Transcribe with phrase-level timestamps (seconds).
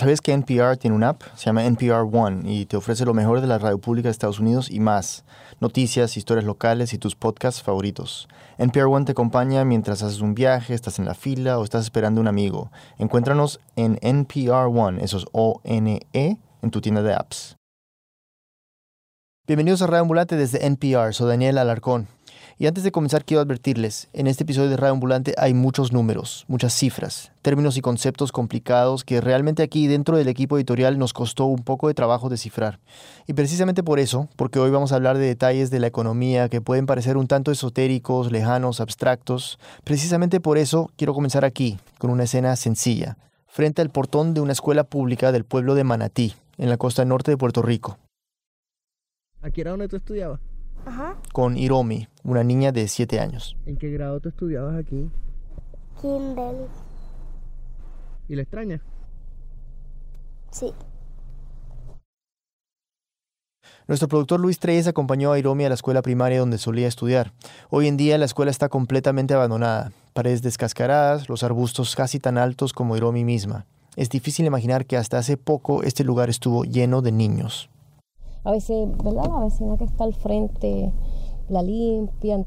[0.00, 1.24] ¿Sabes que NPR tiene una app?
[1.34, 4.40] Se llama NPR One y te ofrece lo mejor de la radio pública de Estados
[4.40, 5.26] Unidos y más.
[5.60, 8.26] Noticias, historias locales y tus podcasts favoritos.
[8.56, 12.18] NPR One te acompaña mientras haces un viaje, estás en la fila o estás esperando
[12.18, 12.72] a un amigo.
[12.96, 17.56] Encuéntranos en NPR One, eso es O-N-E, en tu tienda de apps.
[19.46, 22.08] Bienvenidos a Radio Ambulante desde NPR, soy Daniel Alarcón.
[22.60, 26.44] Y antes de comenzar quiero advertirles, en este episodio de Radio Ambulante hay muchos números,
[26.46, 31.46] muchas cifras, términos y conceptos complicados que realmente aquí dentro del equipo editorial nos costó
[31.46, 32.78] un poco de trabajo descifrar.
[33.26, 36.60] Y precisamente por eso, porque hoy vamos a hablar de detalles de la economía que
[36.60, 42.24] pueden parecer un tanto esotéricos, lejanos, abstractos, precisamente por eso quiero comenzar aquí, con una
[42.24, 43.16] escena sencilla,
[43.46, 47.30] frente al portón de una escuela pública del pueblo de Manatí, en la costa norte
[47.30, 47.96] de Puerto Rico.
[49.40, 50.49] ¿Aquí era donde tú estudiabas?
[50.86, 51.16] Ajá.
[51.32, 53.56] con Hiromi, una niña de 7 años.
[53.66, 55.10] ¿En qué grado tú estudiabas aquí?
[56.00, 56.66] Kindle.
[58.28, 58.80] ¿Y la extrañas?
[60.50, 60.72] Sí.
[63.86, 67.32] Nuestro productor Luis Treyes acompañó a Hiromi a la escuela primaria donde solía estudiar.
[67.70, 72.72] Hoy en día la escuela está completamente abandonada, paredes descascaradas, los arbustos casi tan altos
[72.72, 73.66] como Hiromi misma.
[73.96, 77.68] Es difícil imaginar que hasta hace poco este lugar estuvo lleno de niños.
[78.44, 79.24] A veces, ¿verdad?
[79.28, 80.92] La vecina que está al frente
[81.48, 82.46] la limpian.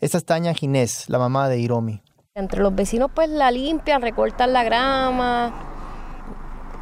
[0.00, 2.02] Esta es Tania Ginés, la mamá de Hiromi.
[2.34, 5.52] Entre los vecinos pues la limpian, recortan la grama,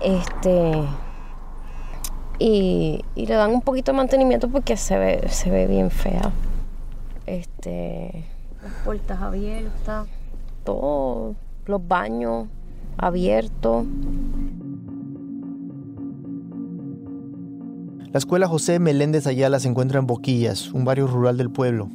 [0.01, 0.85] este
[2.39, 6.33] y, y le dan un poquito de mantenimiento porque se ve, se ve bien fea.
[7.27, 8.25] Este,
[8.63, 10.07] las puertas abiertas,
[10.65, 11.35] todo,
[11.67, 12.47] los baños
[12.97, 13.85] abiertos.
[18.11, 21.91] La escuela José Meléndez Ayala se encuentra en Boquillas, un barrio rural del pueblo.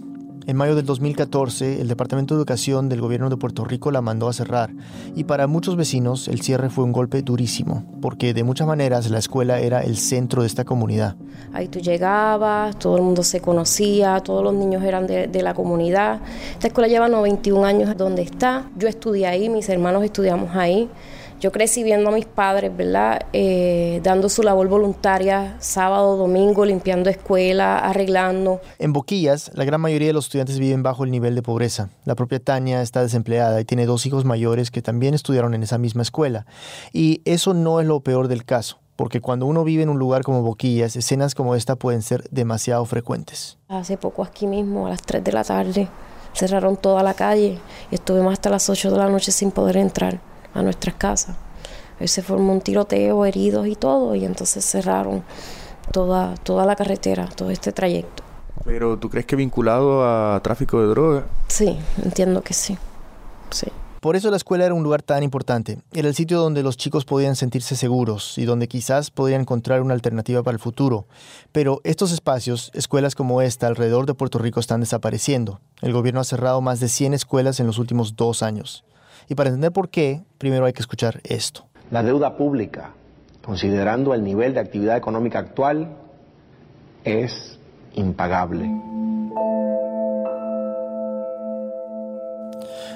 [0.45, 4.27] En mayo del 2014, el Departamento de Educación del Gobierno de Puerto Rico la mandó
[4.27, 4.69] a cerrar,
[5.15, 9.17] y para muchos vecinos el cierre fue un golpe durísimo, porque de muchas maneras la
[9.17, 11.15] escuela era el centro de esta comunidad.
[11.51, 16.21] Ahí tú llegabas, todo el mundo se conocía, todos los niños eran de, la comunidad.
[16.51, 18.69] Esta escuela lleva 91 años donde está.
[18.77, 20.89] Yo estudié ahí, mis hermanos estudiamos ahí.
[21.43, 23.23] Yo crecí viendo a mis padres, ¿verdad?
[23.33, 28.61] Eh, dando su labor voluntaria sábado, domingo, limpiando escuela, arreglando.
[28.79, 31.89] En Boquillas, la gran mayoría de los estudiantes viven bajo el nivel de pobreza.
[32.05, 35.77] La propia Tania está desempleada y tiene dos hijos mayores que también estudiaron en esa
[35.77, 36.45] misma escuela.
[36.93, 40.23] Y eso no es lo peor del caso, porque cuando uno vive en un lugar
[40.23, 43.57] como Boquillas, escenas como esta pueden ser demasiado frecuentes.
[43.67, 45.89] Hace poco aquí mismo, a las 3 de la tarde,
[46.33, 47.59] cerraron toda la calle
[47.91, 51.35] y estuvimos hasta las 8 de la noche sin poder entrar a nuestras casas.
[51.99, 55.23] Ahí se formó un tiroteo, heridos y todo, y entonces cerraron
[55.91, 58.23] toda, toda la carretera, todo este trayecto.
[58.65, 61.25] Pero ¿tú crees que vinculado a tráfico de droga?
[61.47, 62.77] Sí, entiendo que sí.
[63.49, 63.67] Sí.
[64.03, 65.79] Por eso la escuela era un lugar tan importante.
[65.93, 69.93] Era el sitio donde los chicos podían sentirse seguros y donde quizás podían encontrar una
[69.93, 71.07] alternativa para el futuro.
[71.53, 75.61] Pero estos espacios, escuelas como esta alrededor de Puerto Rico están desapareciendo.
[75.81, 78.83] El gobierno ha cerrado más de 100 escuelas en los últimos dos años.
[79.27, 81.65] Y para entender por qué, primero hay que escuchar esto.
[81.91, 82.91] La deuda pública,
[83.43, 85.89] considerando el nivel de actividad económica actual,
[87.03, 87.59] es
[87.95, 88.69] impagable.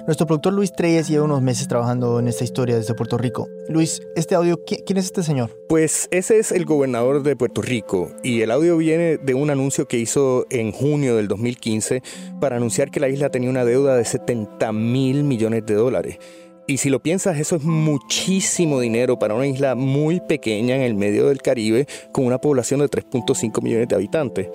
[0.06, 3.50] Nuestro productor Luis Treyes lleva unos meses trabajando en esta historia desde Puerto Rico.
[3.68, 5.50] Luis, este audio, ¿qui- ¿quién es este señor?
[5.68, 9.88] Pues ese es el gobernador de Puerto Rico y el audio viene de un anuncio
[9.88, 12.02] que hizo en junio del 2015
[12.40, 16.18] para anunciar que la isla tenía una deuda de 70 mil millones de dólares.
[16.68, 20.96] Y si lo piensas, eso es muchísimo dinero para una isla muy pequeña en el
[20.96, 24.47] medio del Caribe con una población de 3.5 millones de habitantes.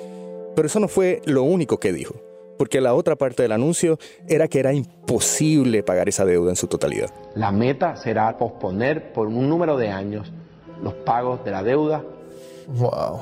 [0.55, 2.15] Pero eso no fue lo único que dijo,
[2.59, 3.99] porque la otra parte del anuncio
[4.29, 7.11] era que era imposible pagar esa deuda en su totalidad.
[7.35, 10.33] La meta será posponer por un número de años
[10.83, 12.05] los pagos de la deuda
[12.69, 13.21] Wow.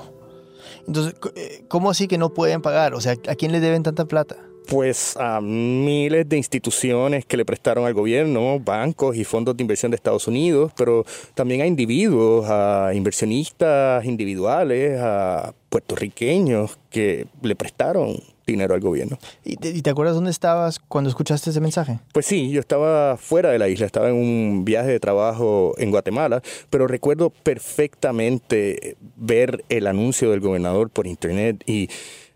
[0.86, 2.94] Entonces, eh, ¿cómo así que no pueden pagar?
[2.94, 4.36] O sea, ¿a quién le deben tanta plata?
[4.68, 9.90] Pues a miles de instituciones que le prestaron al gobierno, bancos y fondos de inversión
[9.90, 11.04] de Estados Unidos, pero
[11.34, 18.16] también a individuos, a inversionistas individuales, a puertorriqueños que le prestaron
[18.50, 19.18] dinero al gobierno.
[19.44, 22.00] ¿Y te, y te acuerdas dónde estabas cuando escuchaste ese mensaje?
[22.12, 25.90] Pues sí, yo estaba fuera de la isla, estaba en un viaje de trabajo en
[25.90, 31.88] Guatemala, pero recuerdo perfectamente ver el anuncio del gobernador por internet y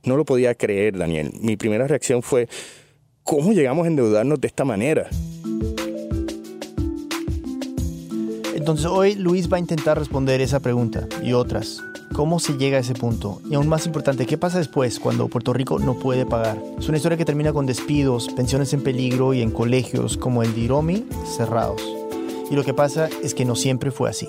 [0.04, 1.32] no lo podía creer, Daniel.
[1.40, 2.48] Mi primera reacción fue,
[3.22, 5.08] ¿cómo llegamos a endeudarnos de esta manera?
[8.54, 11.82] Entonces hoy Luis va a intentar responder esa pregunta y otras.
[12.14, 13.42] ¿Cómo se llega a ese punto?
[13.50, 16.62] Y aún más importante, ¿qué pasa después cuando Puerto Rico no puede pagar?
[16.78, 20.54] Es una historia que termina con despidos, pensiones en peligro y en colegios como el
[20.54, 21.82] de Iromi cerrados.
[22.52, 24.28] Y lo que pasa es que no siempre fue así.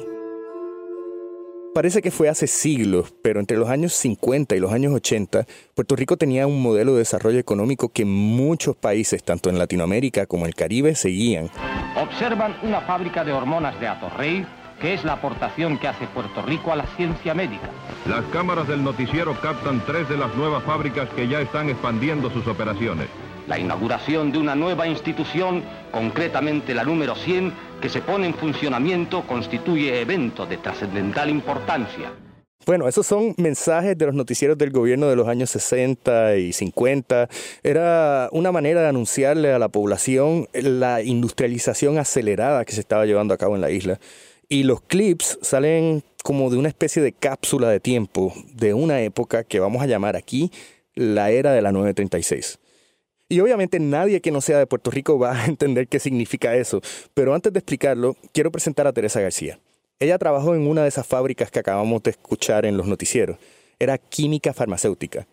[1.75, 5.45] Parece que fue hace siglos, pero entre los años 50 y los años 80,
[5.75, 10.45] Puerto Rico tenía un modelo de desarrollo económico que muchos países, tanto en Latinoamérica como
[10.45, 11.51] en el Caribe, seguían.
[12.01, 14.43] Observan una fábrica de hormonas de Atorrey,
[14.80, 17.69] que es la aportación que hace Puerto Rico a la ciencia médica.
[18.07, 22.48] Las cámaras del noticiero captan tres de las nuevas fábricas que ya están expandiendo sus
[22.48, 23.07] operaciones.
[23.48, 29.22] La inauguración de una nueva institución, concretamente la número 100, que se pone en funcionamiento,
[29.27, 32.12] constituye evento de trascendental importancia.
[32.66, 37.30] Bueno, esos son mensajes de los noticieros del gobierno de los años 60 y 50.
[37.62, 43.36] Era una manera de anunciarle a la población la industrialización acelerada que se estaba llevando
[43.36, 44.00] a cabo en la isla.
[44.47, 49.44] Y los clips salen como de una especie de cápsula de tiempo de una época
[49.44, 50.51] que vamos a llamar aquí
[50.95, 52.59] la era de la 936.
[53.27, 56.81] Y obviamente nadie que no sea de Puerto Rico va a entender qué significa eso,
[57.13, 59.59] pero antes de explicarlo, quiero presentar a Teresa García.
[60.00, 63.38] Ella trabajó en una de esas fábricas que acabamos de escuchar en los noticieros.
[63.80, 65.27] Era química farmacéutica.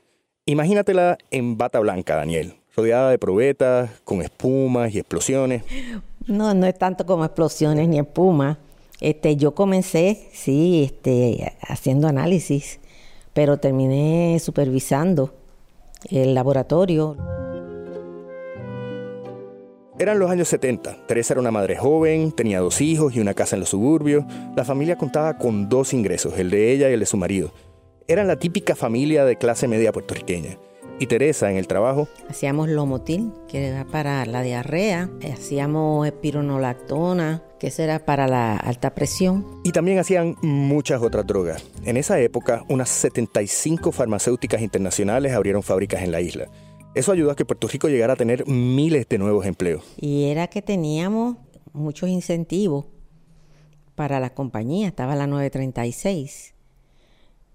[0.47, 5.65] Imagínatela en bata blanca, Daniel, rodeada de probetas, con espumas y explosiones.
[6.27, 8.59] No, no es tanto como explosiones ni espuma.
[9.03, 12.79] Este, yo comencé, sí, este, haciendo análisis,
[13.33, 15.35] pero terminé supervisando
[16.09, 17.17] el laboratorio.
[19.99, 21.09] Eran los años 70.
[21.09, 24.25] Teresa era una madre joven, tenía dos hijos y una casa en los suburbios.
[24.55, 27.53] La familia contaba con dos ingresos, el de ella y el de su marido.
[28.07, 30.59] Eran la típica familia de clase media puertorriqueña.
[31.01, 32.07] Y Teresa en el trabajo.
[32.29, 35.11] Hacíamos lomotil, que era para la diarrea.
[35.33, 39.61] Hacíamos espironolactona, que era para la alta presión.
[39.63, 41.65] Y también hacían muchas otras drogas.
[41.85, 46.49] En esa época, unas 75 farmacéuticas internacionales abrieron fábricas en la isla.
[46.97, 49.85] Eso ayudó a que Puerto Rico llegara a tener miles de nuevos empleos.
[49.97, 51.37] Y era que teníamos
[51.73, 52.87] muchos incentivos
[53.95, 54.89] para las compañías.
[54.89, 56.55] Estaba la 936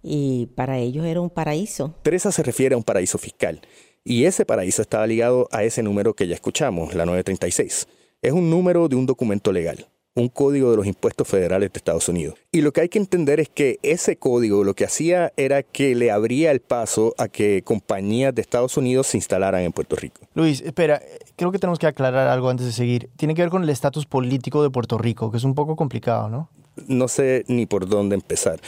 [0.01, 1.95] y para ellos era un paraíso.
[2.03, 3.59] Teresa se refiere a un paraíso fiscal
[4.05, 7.89] y ese paraíso estaba ligado a ese número que ya escuchamos, la 936.
[8.21, 9.85] Es un número de un documento legal
[10.17, 12.35] un código de los impuestos federales de Estados Unidos.
[12.51, 15.93] Y lo que hay que entender es que ese código lo que hacía era que
[15.93, 20.21] le abría el paso a que compañías de Estados Unidos se instalaran en Puerto Rico.
[20.33, 21.01] Luis, espera,
[21.35, 23.09] creo que tenemos que aclarar algo antes de seguir.
[23.15, 26.29] Tiene que ver con el estatus político de Puerto Rico, que es un poco complicado,
[26.29, 26.49] ¿no?
[26.87, 28.59] No sé ni por dónde empezar.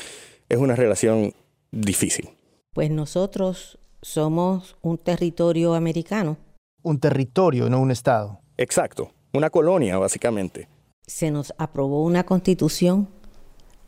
[0.50, 1.34] Es una relación
[1.72, 2.30] difícil.
[2.74, 6.38] Pues nosotros somos un territorio americano.
[6.84, 8.40] Un territorio, no un estado.
[8.58, 10.68] Exacto, una colonia básicamente
[11.10, 13.08] se nos aprobó una constitución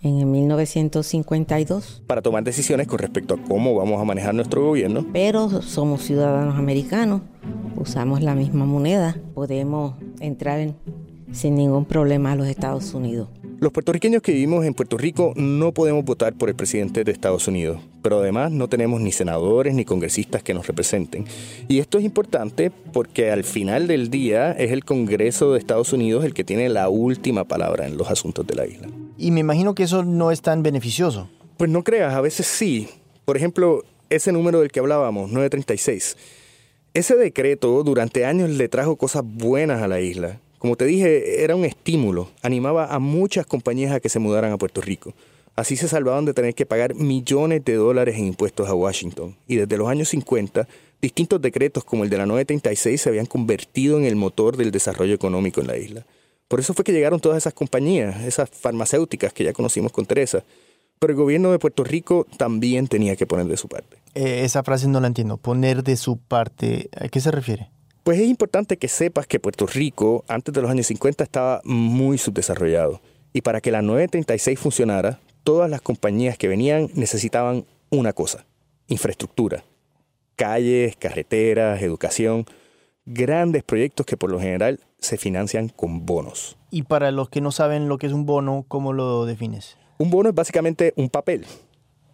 [0.02, 2.02] en el 1952.
[2.08, 5.06] Para tomar decisiones con respecto a cómo vamos a manejar nuestro gobierno.
[5.14, 7.22] Pero somos ciudadanos americanos,
[7.76, 10.74] usamos la misma moneda, podemos entrar
[11.32, 13.30] sin ningún problema a los Estados Unidos.
[13.62, 17.48] Los puertorriqueños que vivimos en Puerto Rico no podemos votar por el presidente de Estados
[17.48, 21.26] Unidos, pero además no tenemos ni senadores ni congresistas que nos representen.
[21.68, 26.26] Y esto es importante porque al final del día es el Congreso de Estados Unidos
[26.26, 28.88] el que tiene la última palabra en los asuntos de la isla.
[29.20, 31.30] Y me imagino que eso no es tan beneficioso.
[31.58, 32.90] Pues no creas, a veces sí.
[33.26, 36.18] Por ejemplo, ese número del que hablábamos, 936.
[36.96, 41.56] Ese decreto durante años le trajo cosas buenas a la isla como te dije, era
[41.56, 45.12] un estímulo, animaba a muchas compañías a que se mudaran a Puerto Rico.
[45.56, 49.36] Así se salvaban de tener que pagar millones de dólares en impuestos a Washington.
[49.48, 50.68] Y desde los años 50,
[51.02, 55.16] distintos decretos como el de la 936 se habían convertido en el motor del desarrollo
[55.16, 56.06] económico en la isla.
[56.48, 60.44] Por eso fue que llegaron todas esas compañías, esas farmacéuticas que ya conocimos con Teresa.
[61.00, 63.98] Pero el gobierno de Puerto Rico también tenía que poner de su parte.
[64.14, 65.38] Eh, esa frase no la entiendo.
[65.38, 66.92] Poner de su parte.
[66.96, 67.72] ¿A qué se refiere?
[68.04, 72.18] Pues es importante que sepas que Puerto Rico antes de los años 50 estaba muy
[72.18, 73.00] subdesarrollado.
[73.32, 78.46] Y para que la 936 funcionara, todas las compañías que venían necesitaban una cosa,
[78.88, 79.64] infraestructura.
[80.36, 82.46] Calles, carreteras, educación,
[83.06, 86.58] grandes proyectos que por lo general se financian con bonos.
[86.72, 89.78] Y para los que no saben lo que es un bono, ¿cómo lo defines?
[90.00, 91.46] Un bono es básicamente un papel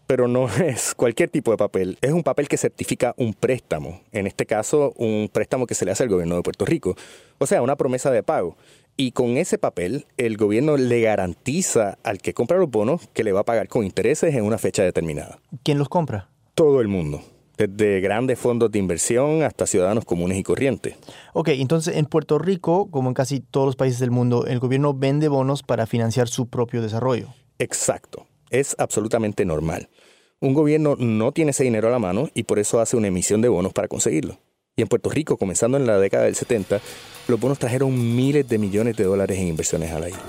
[0.07, 1.97] pero no es cualquier tipo de papel.
[2.01, 4.01] Es un papel que certifica un préstamo.
[4.11, 6.95] En este caso, un préstamo que se le hace al gobierno de Puerto Rico.
[7.37, 8.57] O sea, una promesa de pago.
[8.99, 13.31] Y con ese papel, el gobierno le garantiza al que compra los bonos que le
[13.31, 15.39] va a pagar con intereses en una fecha determinada.
[15.61, 16.29] ¿Quién los compra?
[16.55, 17.21] Todo el mundo.
[17.57, 20.95] Desde grandes fondos de inversión hasta ciudadanos comunes y corrientes.
[21.33, 24.95] Ok, entonces en Puerto Rico, como en casi todos los países del mundo, el gobierno
[24.95, 27.33] vende bonos para financiar su propio desarrollo.
[27.59, 28.25] Exacto.
[28.49, 29.89] Es absolutamente normal.
[30.39, 33.41] Un gobierno no tiene ese dinero a la mano y por eso hace una emisión
[33.41, 34.37] de bonos para conseguirlo.
[34.75, 36.79] Y en Puerto Rico, comenzando en la década del 70,
[37.27, 40.21] los bonos trajeron miles de millones de dólares en inversiones a la isla.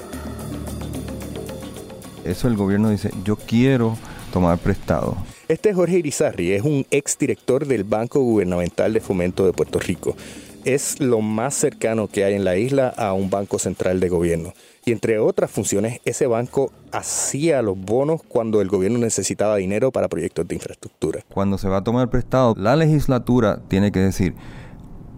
[2.24, 3.98] eso el gobierno dice, yo quiero
[4.32, 5.14] tomar prestado.
[5.46, 10.16] Este es Jorge Irizarri, es un exdirector del Banco Gubernamental de Fomento de Puerto Rico.
[10.64, 14.54] Es lo más cercano que hay en la isla a un banco central de gobierno.
[14.84, 20.08] Y entre otras funciones, ese banco hacía los bonos cuando el gobierno necesitaba dinero para
[20.08, 21.20] proyectos de infraestructura.
[21.28, 24.34] Cuando se va a tomar prestado, la legislatura tiene que decir,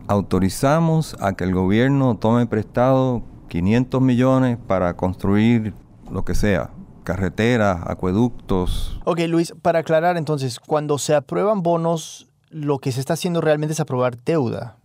[0.09, 5.73] autorizamos a que el gobierno tome prestado 500 millones para construir
[6.11, 6.71] lo que sea,
[7.05, 9.00] carreteras, acueductos.
[9.05, 13.73] Ok, Luis, para aclarar entonces, cuando se aprueban bonos, lo que se está haciendo realmente
[13.73, 14.79] es aprobar deuda.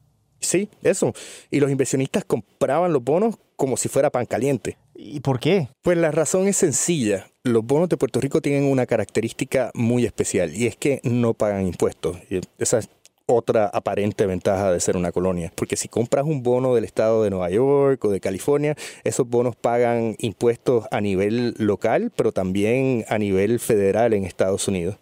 [0.45, 1.13] Sí, eso.
[1.51, 4.77] Y los inversionistas compraban los bonos como si fuera pan caliente.
[4.95, 5.69] ¿Y por qué?
[5.81, 7.27] Pues la razón es sencilla.
[7.43, 11.67] Los bonos de Puerto Rico tienen una característica muy especial y es que no pagan
[11.67, 12.17] impuestos.
[12.29, 12.89] Y esa es
[13.27, 15.51] otra aparente ventaja de ser una colonia.
[15.55, 19.55] Porque si compras un bono del estado de Nueva York o de California, esos bonos
[19.55, 24.97] pagan impuestos a nivel local, pero también a nivel federal en Estados Unidos.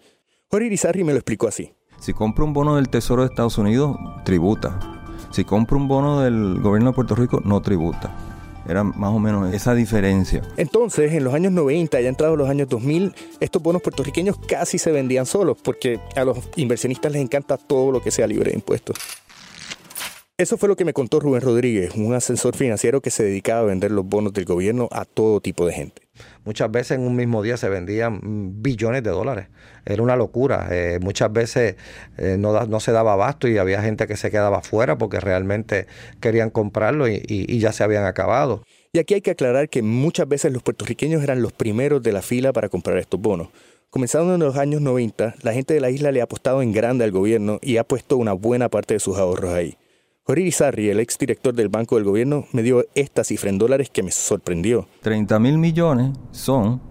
[0.50, 1.74] Jorge Irizarry me lo explicó así.
[2.00, 3.96] Si compro un bono del Tesoro de Estados Unidos,
[4.26, 5.03] tributa.
[5.34, 8.16] Si compro un bono del gobierno de Puerto Rico, no tributa.
[8.70, 10.44] Era más o menos esa diferencia.
[10.58, 14.92] Entonces, en los años 90, ya entrados los años 2000, estos bonos puertorriqueños casi se
[14.92, 18.96] vendían solos, porque a los inversionistas les encanta todo lo que sea libre de impuestos.
[20.38, 23.64] Eso fue lo que me contó Rubén Rodríguez, un asesor financiero que se dedicaba a
[23.64, 26.03] vender los bonos del gobierno a todo tipo de gente.
[26.46, 28.20] Muchas veces en un mismo día se vendían
[28.62, 29.48] billones de dólares.
[29.86, 30.68] Era una locura.
[30.72, 31.76] Eh, muchas veces
[32.18, 35.88] eh, no, se daba abasto y había gente que se quedaba fuera porque realmente
[36.20, 38.64] querían comprarlo y, y ya se habían acabado.
[38.92, 42.22] Y aquí hay que aclarar que muchas veces los puertorriqueños eran los primeros de la
[42.22, 43.50] fila para comprar estos bonos.
[43.90, 47.04] Comenzando en los años 90, la gente de la isla le ha apostado en grande
[47.04, 49.78] al gobierno y ha puesto una buena parte de sus ahorros ahí.
[50.26, 54.04] Jorge Irizarry, el exdirector del Banco del Gobierno, me dio esta cifra en dólares que
[54.04, 54.88] me sorprendió.
[55.02, 56.82] 30 mil millones son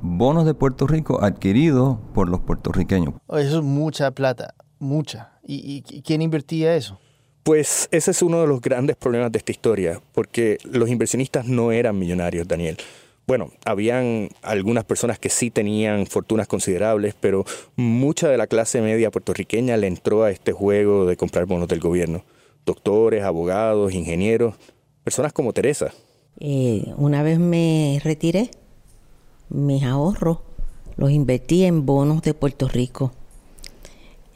[0.00, 3.14] bonos de Puerto Rico adquiridos por los puertorriqueños.
[3.28, 5.38] Eso es mucha plata, mucha.
[5.46, 6.98] ¿Y, y quién invertía eso?
[7.44, 11.70] Pues ese es uno de los grandes problemas de esta historia, porque los inversionistas no
[11.70, 12.76] eran millonarios, Daniel.
[13.24, 17.44] Bueno, habían algunas personas que sí tenían fortunas considerables, pero
[17.76, 21.78] mucha de la clase media puertorriqueña le entró a este juego de comprar bonos del
[21.78, 22.24] gobierno.
[22.64, 24.54] Doctores, abogados, ingenieros,
[25.04, 25.92] personas como Teresa.
[26.38, 28.50] Eh, una vez me retiré,
[29.48, 30.38] mis ahorros
[30.96, 33.12] los invertí en bonos de Puerto Rico,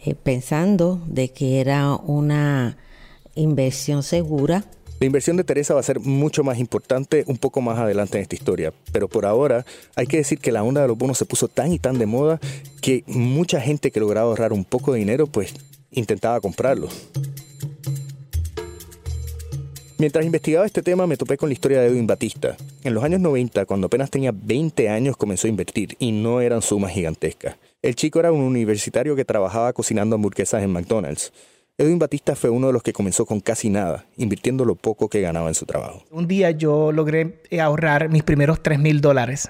[0.05, 2.77] eh, pensando de que era una
[3.35, 4.65] inversión segura
[4.99, 8.23] la inversión de Teresa va a ser mucho más importante un poco más adelante en
[8.23, 11.27] esta historia, pero por ahora hay que decir que la onda de los bonos se
[11.27, 12.41] puso tan y tan de moda
[12.81, 15.53] que mucha gente que lograba ahorrar un poco de dinero pues
[15.91, 17.09] intentaba comprarlos.
[19.99, 22.55] Mientras investigaba este tema me topé con la historia de Edwin Batista.
[22.85, 26.61] En los años 90, cuando apenas tenía 20 años, comenzó a invertir y no eran
[26.61, 27.57] sumas gigantescas.
[27.81, 31.33] El chico era un universitario que trabajaba cocinando hamburguesas en McDonald's.
[31.79, 35.23] Edwin Batista fue uno de los que comenzó con casi nada, invirtiendo lo poco que
[35.23, 36.03] ganaba en su trabajo.
[36.11, 39.49] Un día yo logré ahorrar mis primeros 3 mil dólares.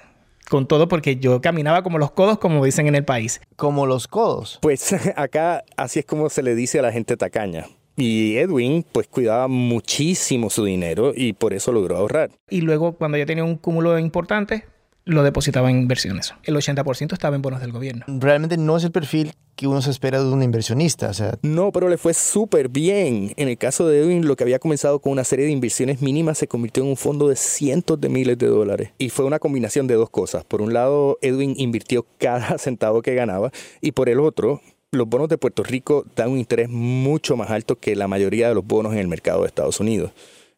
[0.48, 3.40] Con todo porque yo caminaba como los codos, como dicen en el país.
[3.56, 4.60] ¿Como los codos?
[4.62, 7.66] Pues acá así es como se le dice a la gente tacaña.
[7.96, 12.30] Y Edwin pues cuidaba muchísimo su dinero y por eso logró ahorrar.
[12.50, 14.64] Y luego cuando ya tenía un cúmulo importante,
[15.06, 16.34] lo depositaba en inversiones.
[16.42, 18.04] El 80% estaba en bonos del gobierno.
[18.08, 21.08] Realmente no es el perfil que uno se espera de un inversionista.
[21.08, 21.38] O sea.
[21.42, 23.32] No, pero le fue súper bien.
[23.36, 26.38] En el caso de Edwin, lo que había comenzado con una serie de inversiones mínimas
[26.38, 28.90] se convirtió en un fondo de cientos de miles de dólares.
[28.98, 30.44] Y fue una combinación de dos cosas.
[30.44, 34.60] Por un lado, Edwin invirtió cada centavo que ganaba y por el otro,
[34.92, 38.54] los bonos de Puerto Rico dan un interés mucho más alto que la mayoría de
[38.54, 40.12] los bonos en el mercado de Estados Unidos.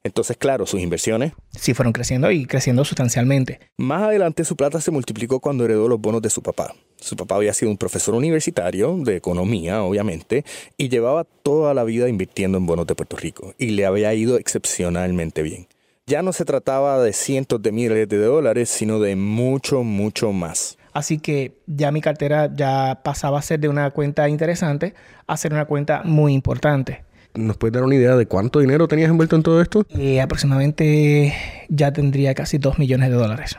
[0.04, 3.58] Entonces, claro, sus inversiones sí fueron creciendo y creciendo sustancialmente.
[3.76, 6.74] Más adelante su plata se multiplicó cuando heredó los bonos de su papá.
[6.96, 10.44] Su papá había sido un profesor universitario de economía, obviamente,
[10.76, 14.38] y llevaba toda la vida invirtiendo en bonos de Puerto Rico y le había ido
[14.38, 15.66] excepcionalmente bien.
[16.06, 20.77] Ya no se trataba de cientos de miles de dólares, sino de mucho, mucho más.
[20.92, 24.94] Así que ya mi cartera ya pasaba a ser de una cuenta interesante
[25.26, 27.04] a ser una cuenta muy importante.
[27.34, 29.86] ¿Nos puedes dar una idea de cuánto dinero tenías envuelto en todo esto?
[29.90, 31.34] Eh, aproximadamente
[31.68, 33.56] ya tendría casi 2 millones de dólares.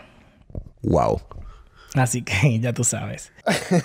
[0.82, 1.22] Wow.
[1.94, 3.32] Así que ya tú sabes.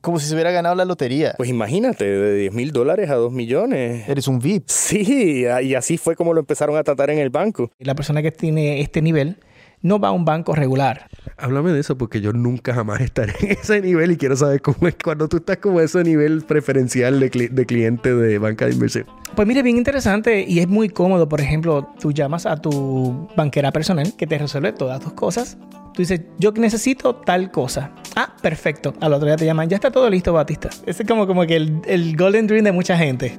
[0.00, 1.34] Como si se hubiera ganado la lotería.
[1.36, 4.08] Pues imagínate, de 10 mil dólares a 2 millones.
[4.08, 4.64] Eres un VIP.
[4.66, 7.70] Sí, y así fue como lo empezaron a tratar en el banco.
[7.78, 9.36] La persona que tiene este nivel
[9.82, 11.08] no va a un banco regular.
[11.36, 14.88] Háblame de eso porque yo nunca jamás estaré en ese nivel y quiero saber cómo
[14.88, 18.72] es cuando tú estás como ese nivel preferencial de, cli de cliente de banca de
[18.72, 19.06] inversión.
[19.34, 21.28] Pues mire, bien interesante y es muy cómodo.
[21.28, 25.56] Por ejemplo, tú llamas a tu banquera personal que te resuelve todas tus cosas.
[25.94, 27.92] Tú dices, yo necesito tal cosa.
[28.16, 28.94] Ah, perfecto.
[29.00, 30.68] Al otro día te llaman, ya está todo listo, Batista.
[30.86, 33.38] Ese es como, como que el, el golden dream de mucha gente.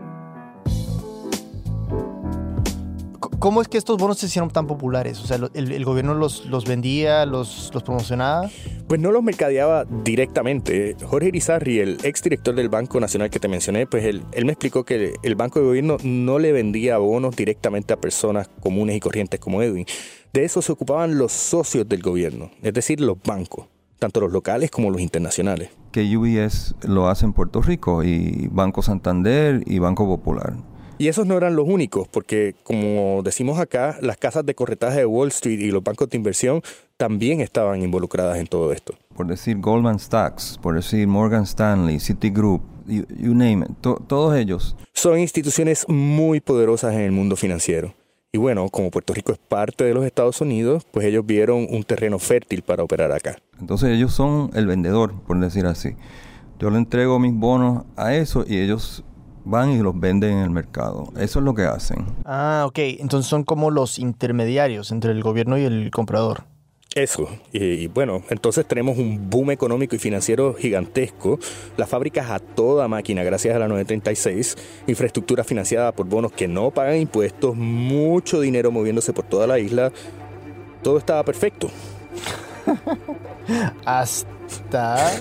[3.22, 5.20] ¿Cómo es que estos bonos se hicieron tan populares?
[5.20, 8.50] O sea, el, el gobierno los, los vendía, los, los promocionaba.
[8.88, 10.96] Pues no los mercadeaba directamente.
[11.04, 14.84] Jorge Irizarry, el exdirector del Banco Nacional que te mencioné, pues él, él me explicó
[14.84, 19.40] que el Banco de Gobierno no le vendía bonos directamente a personas comunes y corrientes
[19.40, 19.86] como Edwin.
[20.34, 23.68] De eso se ocupaban los socios del gobierno, es decir, los bancos,
[24.00, 25.70] tanto los locales como los internacionales.
[25.92, 30.56] Que UBS lo hace en Puerto Rico y Banco Santander y Banco Popular.
[31.02, 35.06] Y esos no eran los únicos, porque como decimos acá, las casas de corretaje de
[35.08, 36.62] Wall Street y los bancos de inversión
[36.96, 38.94] también estaban involucradas en todo esto.
[39.16, 44.38] Por decir Goldman Sachs, por decir Morgan Stanley, Citigroup, you, you name it, to- todos
[44.38, 44.76] ellos.
[44.94, 47.96] Son instituciones muy poderosas en el mundo financiero.
[48.32, 51.84] Y bueno, como Puerto Rico es parte de los Estados Unidos, pues ellos vieron un
[51.84, 53.38] terreno fértil para operar acá.
[53.60, 55.96] Entonces ellos son el vendedor, por decir así.
[56.60, 59.04] Yo le entrego mis bonos a eso y ellos
[59.46, 61.10] van y los venden en el mercado.
[61.18, 62.06] Eso es lo que hacen.
[62.26, 62.80] Ah, ok.
[63.00, 66.44] Entonces son como los intermediarios entre el gobierno y el comprador.
[66.94, 67.30] Eso.
[67.54, 71.40] Y, y bueno, entonces tenemos un boom económico y financiero gigantesco,
[71.78, 74.58] las fábricas a toda máquina gracias a la 936,
[74.88, 79.94] infraestructura financiada por bonos que no pagan impuestos, mucho dinero moviéndose por toda la isla.
[80.84, 81.70] Todo estaba perfecto.
[83.86, 85.12] Hasta...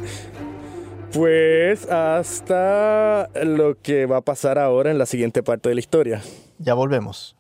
[1.13, 6.23] Pues hasta lo que va a pasar ahora en la siguiente parte de la historia.
[6.59, 7.37] Ya volvemos.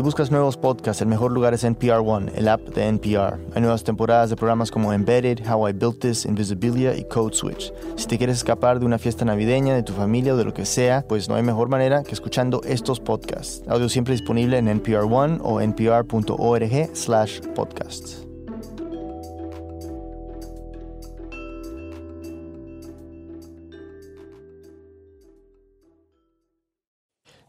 [0.00, 3.38] Si buscas nuevos podcasts, el mejor lugar es NPR One, el app de NPR.
[3.54, 7.70] Hay nuevas temporadas de programas como Embedded, How I Built This, Invisibilia y Code Switch.
[7.96, 10.64] Si te quieres escapar de una fiesta navideña, de tu familia o de lo que
[10.64, 13.62] sea, pues no hay mejor manera que escuchando estos podcasts.
[13.68, 18.29] Audio siempre disponible en NPR One o npr.org slash podcasts.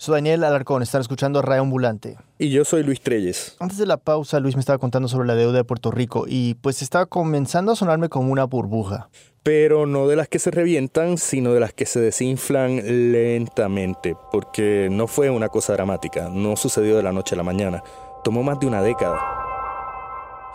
[0.02, 2.18] Soy Daniel Alarcón, están escuchando Radio Ambulante.
[2.40, 3.56] Y yo soy Luis Treyes.
[3.60, 6.56] Antes de la pausa, Luis me estaba contando sobre la deuda de Puerto Rico y
[6.56, 9.10] pues estaba comenzando a sonarme como una burbuja.
[9.44, 14.90] Pero no de las que se revientan, sino de las que se desinflan lentamente, porque
[14.92, 17.84] no fue una cosa dramática, no sucedió de la noche a la mañana,
[18.24, 19.20] tomó más de una década.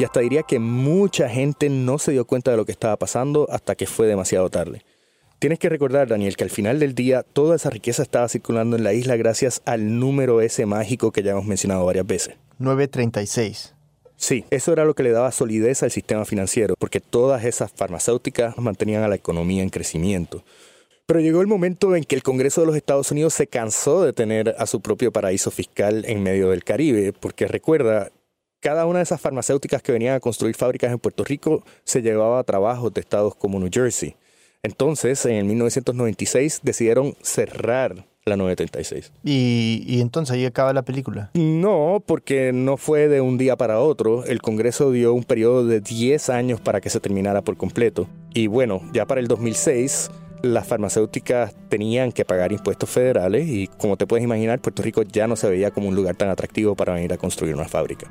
[0.01, 3.47] Y hasta diría que mucha gente no se dio cuenta de lo que estaba pasando
[3.49, 4.83] hasta que fue demasiado tarde.
[5.39, 8.85] Tienes que recordar, Daniel, que al final del día toda esa riqueza estaba circulando en
[8.85, 12.37] la isla gracias al número ese mágico que ya hemos mencionado varias veces.
[12.59, 13.75] 936.
[14.17, 18.57] Sí, eso era lo que le daba solidez al sistema financiero, porque todas esas farmacéuticas
[18.57, 20.43] mantenían a la economía en crecimiento.
[21.05, 24.15] Pero llegó el momento en que el Congreso de los Estados Unidos se cansó de
[24.15, 28.11] tener a su propio paraíso fiscal en medio del Caribe, porque recuerda,
[28.61, 32.39] cada una de esas farmacéuticas que venían a construir fábricas en Puerto Rico se llevaba
[32.39, 34.17] a trabajos de estados como New Jersey.
[34.63, 39.13] Entonces, en 1996 decidieron cerrar la 936.
[39.23, 41.31] Y, y entonces ahí acaba la película.
[41.35, 44.25] No, porque no fue de un día para otro.
[44.25, 48.09] El Congreso dio un periodo de 10 años para que se terminara por completo.
[48.35, 50.11] Y bueno, ya para el 2006
[50.43, 55.27] las farmacéuticas tenían que pagar impuestos federales y como te puedes imaginar, Puerto Rico ya
[55.27, 58.07] no se veía como un lugar tan atractivo para venir a construir una fábrica.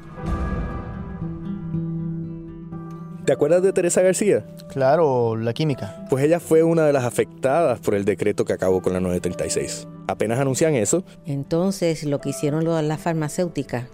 [3.25, 4.45] ¿Te acuerdas de Teresa García?
[4.67, 6.05] Claro, la química.
[6.11, 9.87] Pues ella fue una de las afectadas por el decreto que acabó con la 936.
[10.07, 13.85] Apenas anuncian eso, Entonces, lo que hicieron las farmacéuticas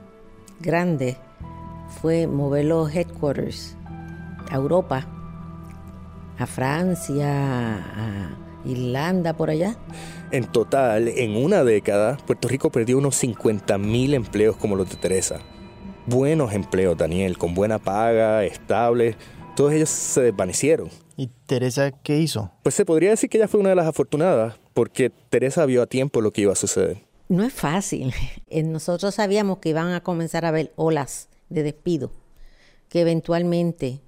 [0.59, 1.15] grandes
[2.01, 3.77] fue mover los headquarters
[4.49, 5.07] a Europa,
[6.37, 9.77] a Francia, a Irlanda, por allá.
[10.31, 15.39] En total, en una década, Puerto Rico perdió unos 50.000 empleos como los de Teresa.
[16.07, 19.15] Buenos empleos, Daniel, con buena paga, estables.
[19.55, 20.89] Todos ellos se desvanecieron.
[21.15, 22.51] ¿Y Teresa qué hizo?
[22.63, 25.85] Pues se podría decir que ella fue una de las afortunadas, porque Teresa vio a
[25.87, 27.03] tiempo lo que iba a suceder.
[27.29, 28.13] No es fácil.
[28.53, 32.11] Eh, Nosotros sabíamos que iban a comenzar a haber olas de despido,
[32.89, 34.01] que eventualmente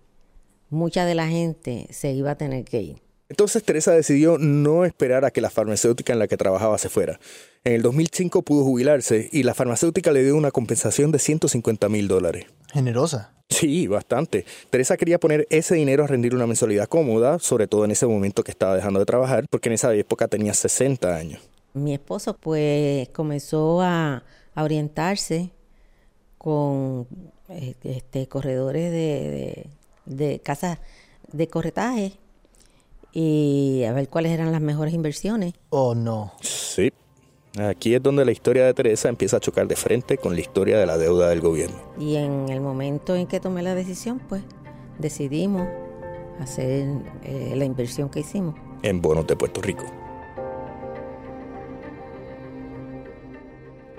[0.69, 3.01] mucha de la gente se iba a tener que ir.
[3.34, 7.19] Entonces Teresa decidió no esperar a que la farmacéutica en la que trabajaba se fuera.
[7.63, 12.08] En el 2005 pudo jubilarse y la farmacéutica le dio una compensación de 150 mil
[12.08, 12.46] dólares.
[12.72, 13.34] Generosa.
[13.50, 14.46] Sí, bastante.
[14.69, 18.43] Teresa quería poner ese dinero a rendir una mensualidad cómoda, sobre todo en ese momento
[18.43, 21.41] que estaba dejando de trabajar, porque en esa época tenía 60 años.
[21.74, 25.50] Mi esposo pues comenzó a, a orientarse
[26.38, 27.08] con
[27.50, 28.98] eh, este, corredores de,
[29.32, 29.67] de
[30.06, 30.80] de casas
[31.32, 32.13] de corretaje
[33.13, 35.54] y a ver cuáles eran las mejores inversiones.
[35.69, 36.34] Oh, no.
[36.41, 36.91] Sí.
[37.60, 40.80] Aquí es donde la historia de Teresa empieza a chocar de frente con la historia
[40.80, 41.78] de la deuda del gobierno.
[41.99, 44.41] Y en el momento en que tomé la decisión, pues
[44.97, 45.67] decidimos
[46.39, 46.88] hacer
[47.23, 48.56] eh, la inversión que hicimos.
[48.82, 49.86] En bonos de Puerto Rico.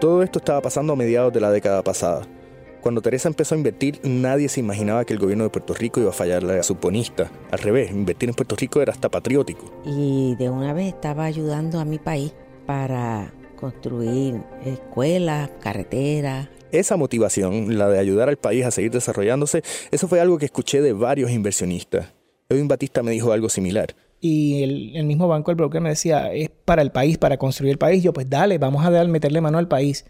[0.00, 2.26] Todo esto estaba pasando a mediados de la década pasada.
[2.84, 6.10] Cuando Teresa empezó a invertir, nadie se imaginaba que el gobierno de Puerto Rico iba
[6.10, 7.32] a fallarle a su bonista.
[7.50, 9.72] Al revés, invertir en Puerto Rico era hasta patriótico.
[9.86, 12.34] Y de una vez estaba ayudando a mi país
[12.66, 16.50] para construir escuelas, carreteras.
[16.72, 20.82] Esa motivación, la de ayudar al país a seguir desarrollándose, eso fue algo que escuché
[20.82, 22.12] de varios inversionistas.
[22.50, 23.96] Edwin Batista me dijo algo similar.
[24.20, 27.72] Y el, el, mismo banco, el broker, me decía, es para el país, para construir
[27.72, 28.02] el país.
[28.02, 30.04] Yo, pues dale, vamos a dar, meterle mano al país.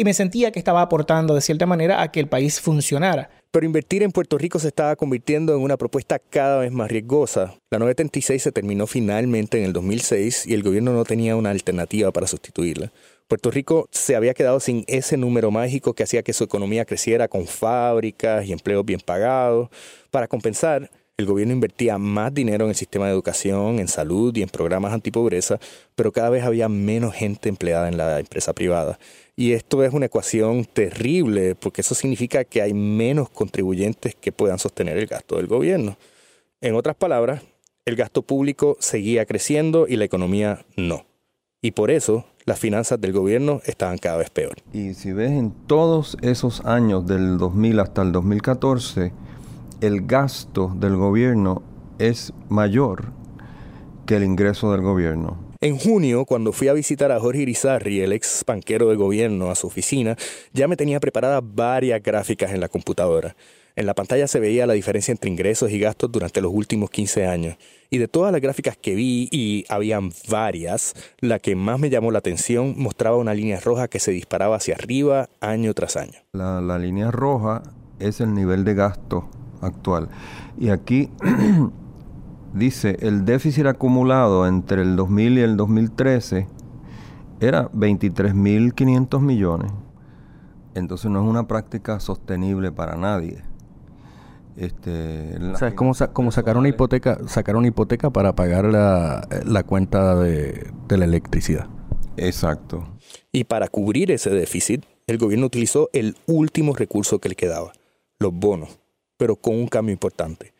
[0.00, 3.28] Y me sentía que estaba aportando de cierta manera a que el país funcionara.
[3.50, 7.58] Pero invertir en Puerto Rico se estaba convirtiendo en una propuesta cada vez más riesgosa.
[7.70, 12.12] La 936 se terminó finalmente en el 2006 y el gobierno no tenía una alternativa
[12.12, 12.90] para sustituirla.
[13.28, 17.28] Puerto Rico se había quedado sin ese número mágico que hacía que su economía creciera
[17.28, 19.68] con fábricas y empleos bien pagados.
[20.10, 24.42] Para compensar, el gobierno invertía más dinero en el sistema de educación, en salud y
[24.42, 25.60] en programas antipobreza,
[25.94, 28.98] pero cada vez había menos gente empleada en la empresa privada.
[29.36, 34.58] Y esto es una ecuación terrible porque eso significa que hay menos contribuyentes que puedan
[34.58, 35.96] sostener el gasto del gobierno.
[36.60, 37.42] En otras palabras,
[37.84, 41.06] el gasto público seguía creciendo y la economía no.
[41.62, 44.56] Y por eso las finanzas del gobierno estaban cada vez peor.
[44.72, 49.12] Y si ves en todos esos años del 2000 hasta el 2014,
[49.80, 51.62] el gasto del gobierno
[51.98, 53.12] es mayor
[54.06, 55.38] que el ingreso del gobierno.
[55.62, 59.54] En junio, cuando fui a visitar a Jorge Irizarry, el ex banquero del gobierno, a
[59.54, 60.16] su oficina,
[60.52, 63.36] ya me tenía preparadas varias gráficas en la computadora.
[63.76, 67.26] En la pantalla se veía la diferencia entre ingresos y gastos durante los últimos 15
[67.26, 67.56] años.
[67.88, 72.10] Y de todas las gráficas que vi, y habían varias, la que más me llamó
[72.10, 76.18] la atención mostraba una línea roja que se disparaba hacia arriba año tras año.
[76.32, 77.62] La, la línea roja
[77.98, 79.28] es el nivel de gasto
[79.60, 80.08] actual.
[80.58, 81.10] Y aquí
[82.54, 86.46] dice, el déficit acumulado entre el 2000 y el 2013
[87.40, 89.72] era 23.500 millones.
[90.74, 93.42] Entonces no es una práctica sostenible para nadie.
[94.56, 98.66] Este, o sea, es como, sa como sacar una hipoteca, sacar una hipoteca para pagar
[98.66, 101.68] la, la cuenta de, de la electricidad.
[102.16, 102.86] Exacto.
[103.32, 107.72] Y para cubrir ese déficit, el gobierno utilizó el último recurso que le quedaba,
[108.18, 108.79] los bonos,
[109.20, 110.54] pero con un cambio importante.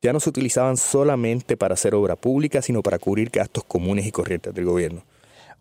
[0.00, 4.10] Ya no se utilizaban solamente para hacer obra pública, sino para cubrir gastos comunes y
[4.10, 5.04] corrientes del gobierno.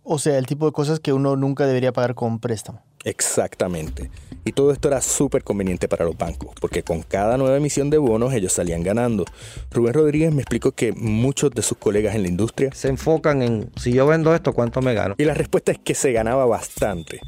[0.04, 2.82] O sea, el tipo de cosas que uno nunca debería pagar con préstamo.
[3.04, 4.10] Exactamente.
[4.46, 7.98] Y todo esto era súper conveniente para los bancos, porque con cada nueva emisión de
[7.98, 9.26] bonos ellos salían ganando.
[9.70, 13.70] Rubén Rodríguez me explicó que muchos de sus colegas en la industria se enfocan en,
[13.76, 15.16] si yo vendo esto, ¿cuánto me gano?
[15.18, 17.20] Y la respuesta es que se ganaba bastante.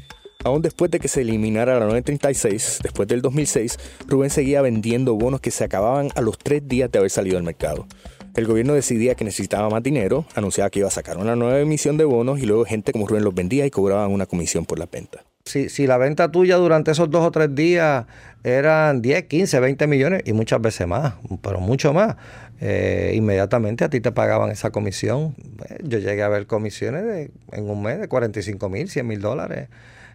[0.44, 5.40] Aún después de que se eliminara la 936, después del 2006, Rubén seguía vendiendo bonos
[5.40, 7.88] que se acababan a los tres días de haber salido al mercado.
[8.36, 11.96] El gobierno decidía que necesitaba más dinero, anunciaba que iba a sacar una nueva emisión
[11.96, 14.86] de bonos y luego gente como Rubén los vendía y cobraban una comisión por la
[14.86, 15.24] venta.
[15.44, 18.06] Si, la venta tuya durante esos dos o tres días
[18.44, 22.14] eran 10, 15, 20 millones y muchas veces más, pero mucho más,
[22.60, 25.34] eh, inmediatamente a ti te pagaban esa comisión.
[25.82, 29.68] Yo llegué a ver comisiones en un mes de 45 mil, 100 mil dólares.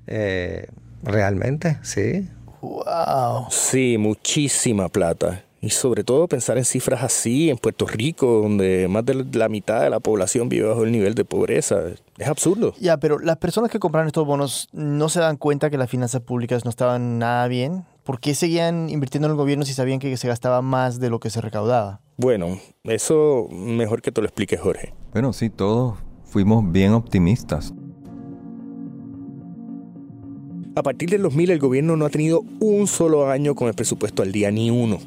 [0.07, 0.67] Eh,
[1.03, 2.27] realmente, sí.
[2.61, 3.47] Wow.
[3.49, 5.43] Sí, muchísima plata.
[5.63, 9.81] Y sobre todo pensar en cifras así en Puerto Rico, donde más de la mitad
[9.81, 11.79] de la población vive bajo el nivel de pobreza.
[12.17, 12.73] Es absurdo.
[12.81, 16.21] Ya, pero las personas que compraron estos bonos no se dan cuenta que las finanzas
[16.21, 17.85] públicas no estaban nada bien.
[18.03, 21.21] ¿Por qué seguían invirtiendo en el gobierno si sabían que se gastaba más de lo
[21.21, 22.01] que se recaudaba?
[22.17, 24.93] Bueno, eso mejor que te lo explique Jorge.
[25.13, 27.73] Bueno, sí, todos fuimos bien optimistas.
[30.75, 34.23] A partir del 2000 el gobierno no ha tenido un solo año con el presupuesto
[34.23, 34.97] al día, ni uno.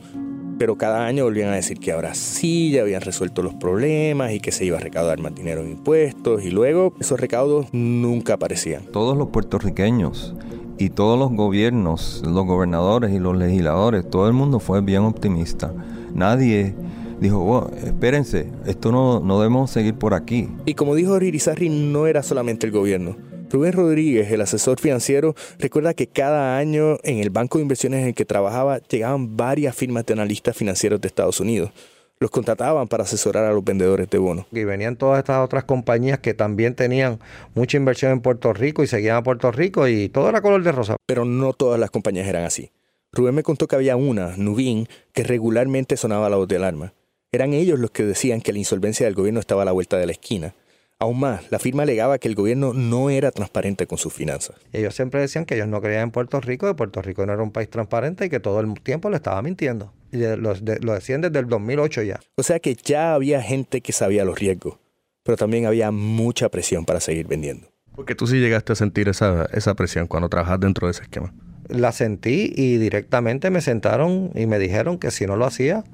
[0.61, 4.39] Pero cada año volvían a decir que ahora sí ya habían resuelto los problemas y
[4.39, 8.85] que se iba a recaudar más dinero en impuestos y luego esos recaudos nunca aparecían.
[8.93, 10.37] Todos los puertorriqueños
[10.79, 15.75] y todos los gobiernos, los gobernadores y los legisladores, todo el mundo fue bien optimista.
[16.15, 16.77] Nadie
[17.21, 20.49] dijo, wow, espérense, esto no, no debemos seguir por aquí.
[20.65, 23.17] Y como dijo Irizarry, no era solamente el gobierno.
[23.49, 28.09] Rubén Rodríguez, el asesor financiero, recuerda que cada año en el banco de inversiones en
[28.09, 31.71] el que trabajaba llegaban varias firmas de analistas financieros de Estados Unidos.
[32.19, 34.47] Los contrataban para asesorar a los vendedores de bonos.
[34.51, 37.21] Y venían todas estas otras compañías que también tenían
[37.55, 40.73] mucha inversión en Puerto Rico y seguían a Puerto Rico y todo era color de
[40.73, 40.97] rosa.
[41.07, 42.71] Pero no todas las compañías eran así.
[43.13, 46.95] Rubén me contó que había una, Nubín, que regularmente sonaba la voz de alarma.
[47.33, 50.07] Eran ellos los que decían que la insolvencia del gobierno estaba a la vuelta de
[50.07, 50.55] la esquina.
[50.99, 54.57] Aún más, la firma alegaba que el gobierno no era transparente con sus finanzas.
[54.73, 57.43] Ellos siempre decían que ellos no creían en Puerto Rico, que Puerto Rico no era
[57.43, 59.93] un país transparente y que todo el tiempo le estaba mintiendo.
[60.11, 62.21] Y lo, lo decían desde el 2008 ya.
[62.37, 64.79] O sea que ya había gente que sabía los riesgos,
[65.23, 67.69] pero también había mucha presión para seguir vendiendo.
[67.95, 71.35] Porque tú sí llegaste a sentir esa, esa presión cuando trabajas dentro de ese esquema.
[71.69, 75.85] La sentí y directamente me sentaron y me dijeron que si no lo hacía,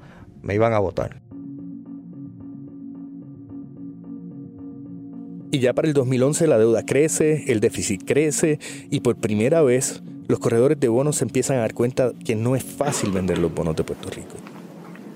[0.41, 1.21] me iban a votar.
[5.53, 8.57] Y ya para el 2011 la deuda crece, el déficit crece
[8.89, 12.55] y por primera vez los corredores de bonos se empiezan a dar cuenta que no
[12.55, 14.33] es fácil vender los bonos de Puerto Rico.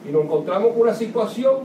[0.07, 1.61] Y nos encontramos con una situación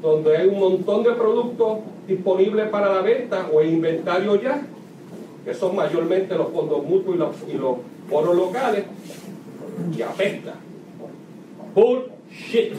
[0.00, 4.64] donde hay un montón de productos disponibles para la venta o en inventario ya,
[5.44, 7.76] que son mayormente los fondos mutuos y los, y los
[8.08, 8.84] bonos locales,
[9.98, 10.54] y apesta.
[11.74, 12.74] Bullshit.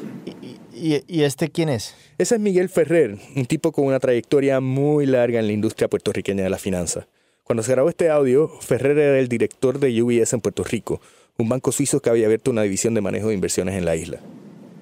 [0.82, 1.96] ¿Y, ¿Y, este quién es?
[2.18, 6.44] Ese es Miguel Ferrer, un tipo con una trayectoria muy larga en la industria puertorriqueña
[6.44, 7.06] de la finanza.
[7.44, 11.00] Cuando se grabó este audio, Ferrer era el director de UBS en Puerto Rico,
[11.38, 14.22] un banco suizo que había abierto una división de manejo de inversiones en la isla.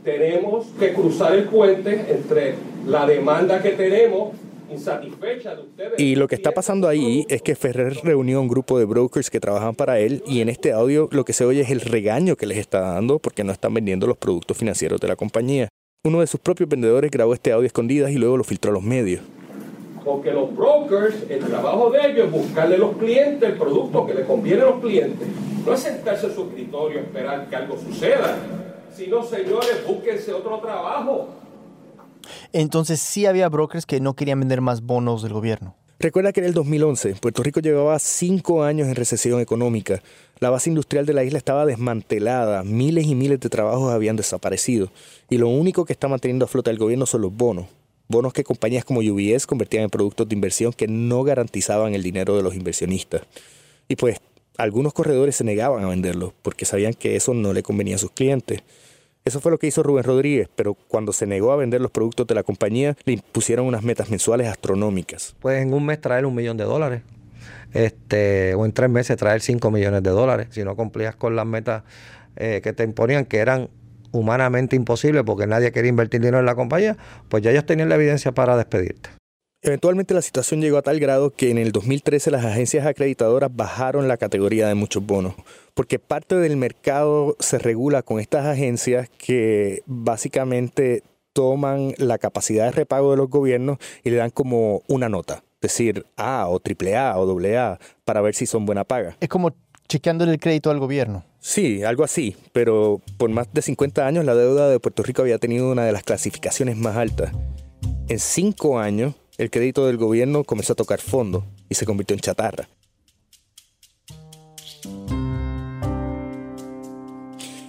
[0.05, 2.55] Tenemos que cruzar el puente entre
[2.87, 4.31] la demanda que tenemos
[4.71, 5.99] insatisfecha de ustedes.
[5.99, 9.29] Y lo que está pasando ahí es que Ferrer reunió a un grupo de brokers
[9.29, 12.37] que trabajan para él y en este audio lo que se oye es el regaño
[12.37, 15.67] que les está dando porque no están vendiendo los productos financieros de la compañía.
[16.05, 18.83] Uno de sus propios vendedores grabó este audio escondidas y luego lo filtró a los
[18.83, 19.21] medios.
[20.05, 24.13] Porque los brokers, el trabajo de ellos es buscarle a los clientes el producto que
[24.13, 25.27] le conviene a los clientes.
[25.65, 28.37] No es sentarse en su escritorio y esperar que algo suceda.
[28.95, 31.27] Sino, señores, búsquense otro trabajo.
[32.53, 35.75] Entonces sí había brokers que no querían vender más bonos del gobierno.
[36.01, 40.01] Recuerda que en el 2011 Puerto Rico llevaba cinco años en recesión económica.
[40.39, 44.93] La base industrial de la isla estaba desmantelada, miles y miles de trabajos habían desaparecido
[45.29, 47.65] y lo único que está manteniendo a flote el gobierno son los bonos.
[48.07, 52.37] Bonos que compañías como UBS convertían en productos de inversión que no garantizaban el dinero
[52.37, 53.23] de los inversionistas.
[53.89, 54.21] Y pues
[54.57, 58.11] algunos corredores se negaban a venderlos porque sabían que eso no le convenía a sus
[58.11, 58.61] clientes.
[59.29, 62.25] Eso fue lo que hizo Rubén Rodríguez, pero cuando se negó a vender los productos
[62.25, 65.35] de la compañía, le impusieron unas metas mensuales astronómicas.
[65.39, 67.03] Pues en un mes traer un millón de dólares.
[67.71, 70.47] Este, o en tres meses traer cinco millones de dólares.
[70.49, 71.83] Si no cumplías con las metas
[72.37, 73.69] eh, que te imponían, que eran
[74.11, 77.95] humanamente imposibles porque nadie quería invertir dinero en la compañía, pues ya ellos tenían la
[77.97, 79.11] evidencia para despedirte.
[79.61, 84.07] Eventualmente la situación llegó a tal grado que en el 2013 las agencias acreditadoras bajaron
[84.07, 85.33] la categoría de muchos bonos,
[85.73, 92.71] porque parte del mercado se regula con estas agencias que básicamente toman la capacidad de
[92.71, 96.95] repago de los gobiernos y le dan como una nota, es decir, A o triple
[96.95, 99.17] A o doble A, para ver si son buena paga.
[99.19, 99.53] Es como
[99.89, 101.25] chequeándole el crédito al gobierno.
[101.39, 105.37] Sí, algo así, pero por más de 50 años la deuda de Puerto Rico había
[105.37, 107.33] tenido una de las clasificaciones más altas.
[108.07, 112.19] En cinco años, el crédito del gobierno comenzó a tocar fondo y se convirtió en
[112.19, 112.67] chatarra.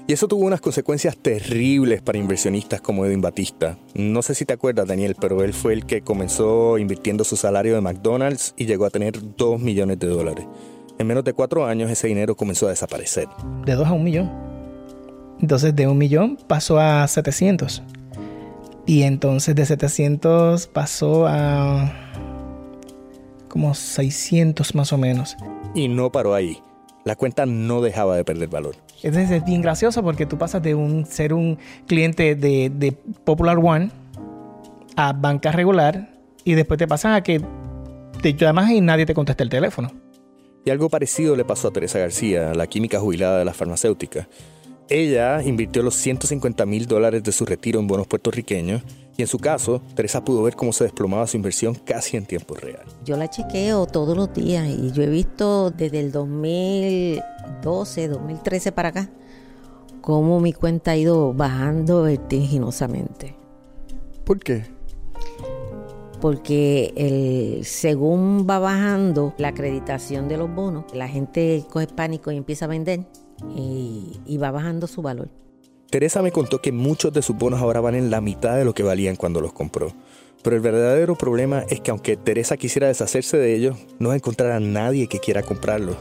[0.08, 3.78] Y eso tuvo unas consecuencias terribles para inversionistas como Edwin Batista.
[3.94, 7.76] No sé si te acuerdas, Daniel, pero él fue el que comenzó invirtiendo su salario
[7.76, 10.46] de McDonald's y llegó a tener 2 millones de dólares.
[10.98, 13.28] En menos de cuatro años ese dinero comenzó a desaparecer.
[13.64, 14.28] De 2 a un millón.
[15.40, 17.80] Entonces de un millón pasó a 700.
[18.90, 21.92] Y entonces de 700 pasó a
[23.46, 25.36] como 600 más o menos.
[25.76, 26.58] Y no paró ahí.
[27.04, 28.74] La cuenta no dejaba de perder valor.
[29.04, 33.58] Entonces es bien gracioso porque tú pasas de un, ser un cliente de, de Popular
[33.58, 33.92] One
[34.96, 36.10] a banca regular
[36.42, 37.40] y después te pasas a que
[38.20, 39.92] te llamas y nadie te contesta el teléfono.
[40.64, 44.26] Y algo parecido le pasó a Teresa García, la química jubilada de la farmacéutica.
[44.90, 48.82] Ella invirtió los 150 mil dólares de su retiro en bonos puertorriqueños
[49.16, 52.56] y en su caso, Teresa pudo ver cómo se desplomaba su inversión casi en tiempo
[52.56, 52.82] real.
[53.04, 58.88] Yo la chequeo todos los días y yo he visto desde el 2012, 2013 para
[58.88, 59.10] acá,
[60.00, 63.36] cómo mi cuenta ha ido bajando vertiginosamente.
[64.24, 64.64] ¿Por qué?
[66.20, 72.36] Porque el, según va bajando la acreditación de los bonos, la gente coge pánico y
[72.36, 73.06] empieza a vender
[73.54, 75.28] y, y va bajando su valor.
[75.90, 78.84] Teresa me contó que muchos de sus bonos ahora valen la mitad de lo que
[78.84, 79.92] valían cuando los compró.
[80.42, 84.60] Pero el verdadero problema es que aunque Teresa quisiera deshacerse de ellos, no va a
[84.60, 85.96] nadie que quiera comprarlos,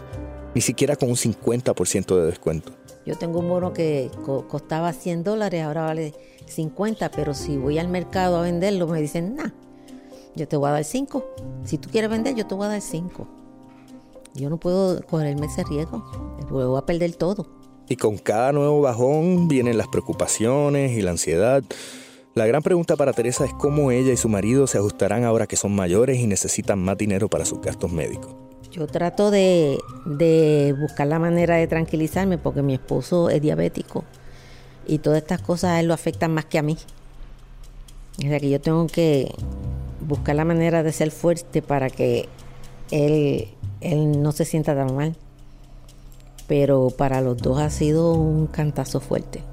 [0.56, 2.71] ni siquiera con un 50% de descuento.
[3.06, 6.13] Yo tengo un bono que co costaba 100 dólares, ahora vale
[6.45, 9.49] 50, pero si voy al mercado a venderlo me dicen, nah,
[10.36, 11.25] yo te voy a dar 5.
[11.63, 13.38] Si tú quieres vender, yo te voy a dar 5.
[14.36, 16.04] Yo no puedo correrme ese riesgo.
[16.50, 17.48] Luego voy a perder todo.
[17.88, 21.63] Y con cada nuevo bajón vienen las preocupaciones y la ansiedad.
[22.36, 25.56] La gran pregunta para Teresa es cómo ella y su marido se ajustarán ahora que
[25.56, 28.36] son mayores y necesitan más dinero para sus gastos médicos.
[28.72, 34.04] Yo trato de, de buscar la manera de tranquilizarme porque mi esposo es diabético
[34.86, 36.78] y todas estas cosas a él lo afectan más que a mí.
[38.20, 39.32] O sea que yo tengo que
[40.02, 42.30] buscar la manera de ser fuerte para que
[42.92, 43.48] él,
[43.82, 45.15] él no se sienta tan mal.
[46.48, 49.44] Pero para los dos ha sido un cantazo fuerte.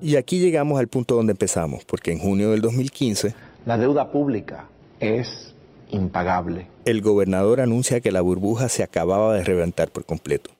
[0.00, 3.34] Y aquí llegamos al punto donde empezamos, porque en junio del 2015...
[3.66, 4.66] La deuda pública
[5.00, 5.54] es
[5.90, 6.66] impagable.
[6.84, 10.50] El gobernador anuncia que la burbuja se acababa de reventar por completo.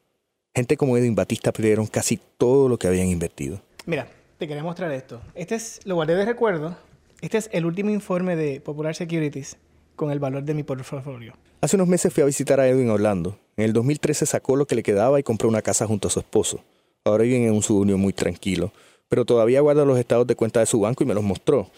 [0.54, 3.60] Gente como Edwin Batista perdieron casi todo lo que habían invertido.
[3.86, 5.20] Mira, te quería mostrar esto.
[5.34, 6.76] Este es, lo guardé de recuerdo.
[7.20, 9.56] Este es el último informe de Popular Securities
[9.96, 11.34] con el valor de mi portfolio.
[11.60, 13.36] Hace unos meses fui a visitar a Edwin Orlando.
[13.56, 16.20] En el 2013 sacó lo que le quedaba y compró una casa junto a su
[16.20, 16.60] esposo.
[17.04, 18.72] Ahora viven en un suburbio muy tranquilo,
[19.08, 21.68] pero todavía guarda los estados de cuenta de su banco y me los mostró.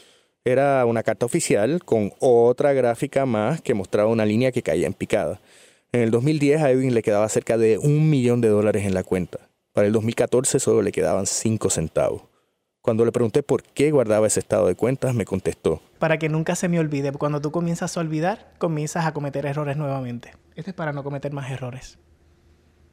[0.44, 4.92] Era una carta oficial con otra gráfica más que mostraba una línea que caía en
[4.92, 5.40] picada.
[5.92, 9.03] En el 2010 a Edwin le quedaba cerca de un millón de dólares en la
[9.03, 9.49] cuenta.
[9.73, 12.29] Para el 2014 solo le quedaban cinco centavos.
[12.82, 15.82] Cuando le pregunté por qué guardaba ese estado de cuentas, me contestó.
[15.98, 17.12] Para que nunca se me olvide.
[17.12, 20.32] Cuando tú comienzas a olvidar, comienzas a cometer errores nuevamente.
[20.56, 21.98] Esto es para no cometer más errores.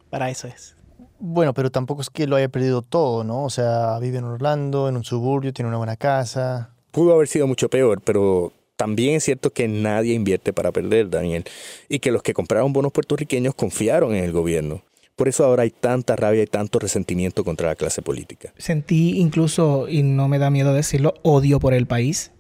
[0.09, 0.75] Para eso es.
[1.19, 3.45] Bueno, pero tampoco es que lo haya perdido todo, ¿no?
[3.45, 6.73] O sea, vive en Orlando, en un suburbio, tiene una buena casa.
[6.91, 11.45] Pudo haber sido mucho peor, pero también es cierto que nadie invierte para perder, Daniel,
[11.87, 14.81] y que los que compraron bonos puertorriqueños confiaron en el gobierno.
[15.17, 18.53] Por eso ahora hay tanta rabia y tanto resentimiento contra la clase política.
[18.55, 22.31] Sentí incluso, y no me da miedo decirlo, odio por el país.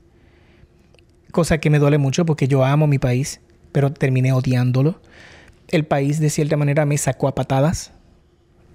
[1.31, 5.01] Cosa que me duele mucho porque yo amo mi país, pero terminé odiándolo.
[5.69, 7.93] El país de cierta manera me sacó a patadas.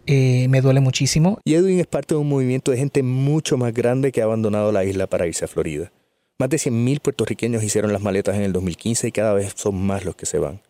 [0.06, 1.38] Eh, me duele muchísimo.
[1.44, 4.72] Y Edwin es parte de un movimiento de gente mucho más grande que ha abandonado
[4.72, 5.92] la isla para irse a Florida.
[6.40, 10.04] Más de 100.000 puertorriqueños hicieron las maletas en el 2015 y cada vez son más
[10.04, 10.60] los que se van.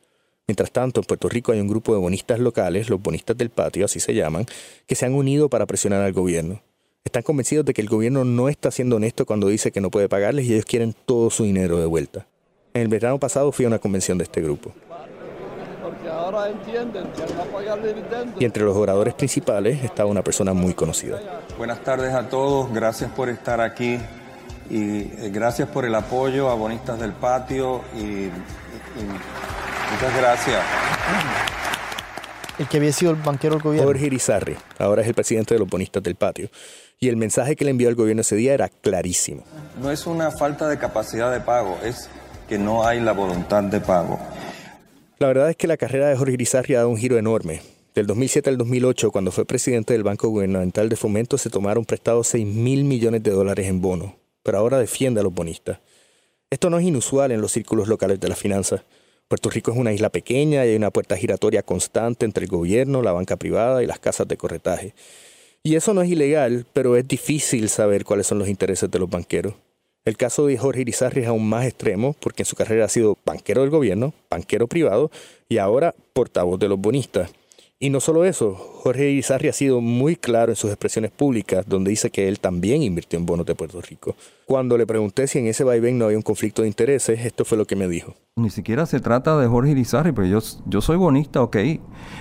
[0.47, 3.85] Mientras tanto, en Puerto Rico hay un grupo de bonistas locales, los bonistas del patio,
[3.85, 4.47] así se llaman,
[4.87, 6.61] que se han unido para presionar al gobierno.
[7.05, 10.09] Están convencidos de que el gobierno no está siendo honesto cuando dice que no puede
[10.09, 12.27] pagarles y ellos quieren todo su dinero de vuelta.
[12.75, 14.73] En el verano pasado fui a una convención de este grupo.
[18.39, 21.21] Y entre los oradores principales estaba una persona muy conocida.
[21.59, 23.99] Buenas tardes a todos, gracias por estar aquí
[24.71, 28.31] y eh, gracias por el apoyo a Bonistas del Patio y,
[28.99, 30.63] y muchas gracias.
[32.59, 33.89] El que había sido el banquero del gobierno.
[33.89, 36.49] Jorge Irizarry, ahora es el presidente de los Bonistas del Patio.
[37.01, 39.43] Y el mensaje que le envió al gobierno ese día era clarísimo.
[39.81, 42.09] No es una falta de capacidad de pago, es
[42.49, 44.21] que no hay la voluntad de pago.
[45.19, 47.63] La verdad es que la carrera de Jorge Irizarry ha dado un giro enorme.
[47.95, 52.29] Del 2007 al 2008, cuando fue presidente del Banco Gubernamental de Fomento, se tomaron prestados
[52.29, 55.79] 6 mil millones de dólares en bonos, pero ahora defiende a los bonistas.
[56.53, 58.83] Esto no es inusual en los círculos locales de las finanzas.
[59.27, 63.01] Puerto Rico es una isla pequeña y hay una puerta giratoria constante entre el gobierno,
[63.01, 64.95] la banca privada y las casas de corretaje.
[65.63, 69.09] Y eso no es ilegal, pero es difícil saber cuáles son los intereses de los
[69.09, 69.55] banqueros.
[70.05, 73.17] El caso de Jorge Irizarry es aún más extremo porque en su carrera ha sido
[73.25, 75.11] banquero del gobierno, banquero privado
[75.49, 77.31] y ahora portavoz de los bonistas.
[77.83, 81.91] Y no solo eso, Jorge Irizarry ha sido muy claro en sus expresiones públicas, donde
[81.91, 84.15] dice que él también invirtió en bonos de Puerto Rico.
[84.47, 87.59] Cuando le pregunté si en ese vaivén no había un conflicto de intereses, esto fue
[87.59, 88.15] lo que me dijo.
[88.37, 91.57] Ni siquiera se trata de Jorge Irizarry, pero yo, yo soy bonista, ok,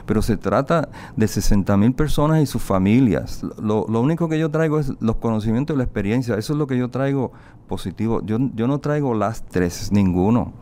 [0.07, 3.43] pero se trata de 60 mil personas y sus familias.
[3.61, 6.65] Lo, lo, único que yo traigo es los conocimientos y la experiencia, eso es lo
[6.65, 7.33] que yo traigo
[7.67, 8.23] positivo.
[8.25, 10.53] Yo, yo no traigo lastres ninguno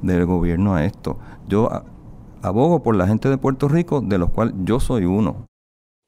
[0.00, 1.18] del gobierno a esto.
[1.48, 1.68] Yo
[2.42, 5.46] abogo por la gente de Puerto Rico, de los cuales yo soy uno.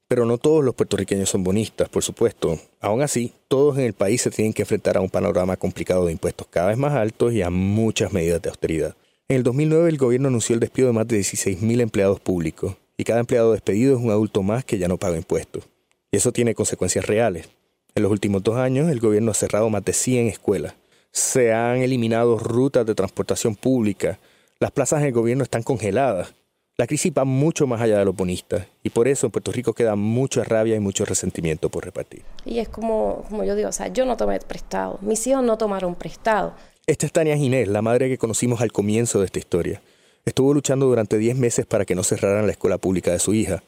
[0.07, 2.59] Pero no todos los puertorriqueños son bonistas, por supuesto.
[2.81, 6.11] Aún así, todos en el país se tienen que enfrentar a un panorama complicado de
[6.11, 8.95] impuestos cada vez más altos y a muchas medidas de austeridad.
[9.29, 13.05] En el 2009 el gobierno anunció el despido de más de 16.000 empleados públicos, y
[13.05, 15.63] cada empleado despedido es un adulto más que ya no paga impuestos.
[16.11, 17.47] Y eso tiene consecuencias reales.
[17.95, 20.75] En los últimos dos años el gobierno ha cerrado más de 100 escuelas.
[21.11, 24.19] Se han eliminado rutas de transportación pública,
[24.61, 26.35] las plazas en el gobierno están congeladas.
[26.77, 29.73] La crisis va mucho más allá de los bonistas y por eso en Puerto Rico
[29.73, 32.21] queda mucha rabia y mucho resentimiento por repartir.
[32.45, 35.57] Y es como, como yo digo, o sea, yo no tomé prestado, mis hijos no
[35.57, 36.53] tomaron prestado.
[36.85, 39.81] Esta es Tania Ginés, la madre que conocimos al comienzo de esta historia.
[40.25, 43.63] Estuvo luchando durante 10 meses para que no cerraran la escuela pública de su hija.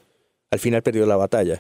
[0.51, 1.59] Al final perdió la batalla.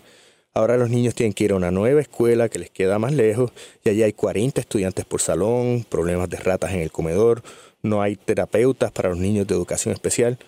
[0.53, 3.51] Ahora los niños tienen que ir a una nueva escuela que les queda más lejos
[3.83, 7.41] y allí hay 40 estudiantes por salón, problemas de ratas en el comedor,
[7.83, 10.39] no hay terapeutas para los niños de educación especial.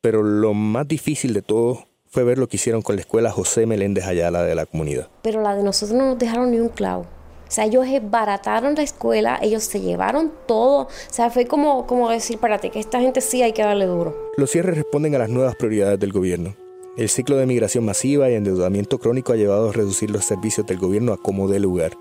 [0.00, 3.66] Pero lo más difícil de todo fue ver lo que hicieron con la escuela José
[3.66, 5.08] Meléndez Ayala de la comunidad.
[5.22, 7.06] Pero la de nosotros no nos dejaron ni un clavo.
[7.48, 10.82] O sea, ellos barataron la escuela, ellos se llevaron todo.
[10.82, 14.30] O sea, fue como, como decir, párate, que esta gente sí hay que darle duro.
[14.36, 16.54] Los cierres responden a las nuevas prioridades del gobierno.
[16.96, 20.78] El ciclo de migración masiva y endeudamiento crónico ha llevado a reducir los servicios del
[20.78, 21.92] gobierno a como dé lugar.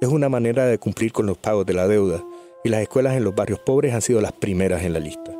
[0.00, 2.22] Es una manera de cumplir con los pagos de la deuda,
[2.64, 5.32] y las escuelas en los barrios pobres han sido las primeras en la lista.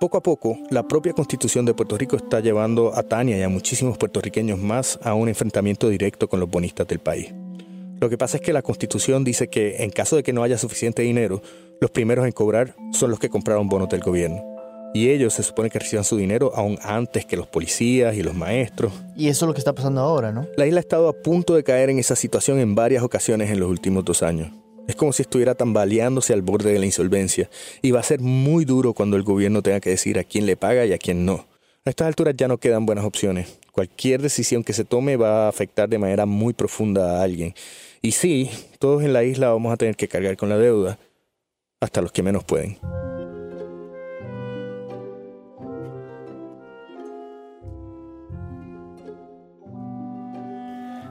[0.00, 3.48] Poco a poco, la propia constitución de Puerto Rico está llevando a Tania y a
[3.48, 7.32] muchísimos puertorriqueños más a un enfrentamiento directo con los bonistas del país.
[8.00, 10.58] Lo que pasa es que la constitución dice que en caso de que no haya
[10.58, 11.40] suficiente dinero,
[11.80, 14.51] los primeros en cobrar son los que compraron bonos del gobierno
[14.94, 18.34] y ellos se supone que reciban su dinero aún antes que los policías y los
[18.34, 18.92] maestros.
[19.16, 20.46] Y eso es lo que está pasando ahora, ¿no?
[20.56, 23.60] La isla ha estado a punto de caer en esa situación en varias ocasiones en
[23.60, 24.50] los últimos dos años.
[24.88, 27.48] Es como si estuviera tambaleándose al borde de la insolvencia
[27.82, 30.56] y va a ser muy duro cuando el gobierno tenga que decir a quién le
[30.56, 31.46] paga y a quién no.
[31.84, 33.58] A estas alturas ya no quedan buenas opciones.
[33.72, 37.54] Cualquier decisión que se tome va a afectar de manera muy profunda a alguien.
[38.02, 40.98] Y sí, todos en la isla vamos a tener que cargar con la deuda,
[41.80, 42.78] hasta los que menos pueden.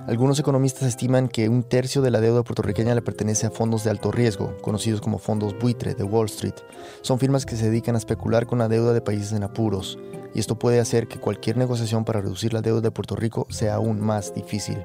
[0.07, 3.91] Algunos economistas estiman que un tercio de la deuda puertorriqueña le pertenece a fondos de
[3.91, 6.55] alto riesgo, conocidos como fondos buitre de Wall Street.
[7.01, 9.99] Son firmas que se dedican a especular con la deuda de países en apuros,
[10.33, 13.75] y esto puede hacer que cualquier negociación para reducir la deuda de Puerto Rico sea
[13.75, 14.83] aún más difícil.